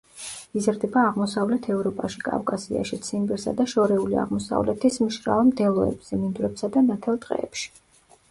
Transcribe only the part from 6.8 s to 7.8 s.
ნათელ ტყეებში.